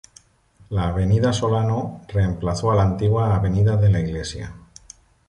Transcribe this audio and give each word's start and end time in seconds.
La 0.71 0.87
Avenida 0.87 1.31
Solano 1.31 2.01
reemplazó 2.07 2.71
a 2.71 2.75
la 2.75 2.81
antigua 2.81 3.35
Avenida 3.35 3.77
de 3.77 3.89
la 3.91 3.99
Iglesia. 3.99 4.51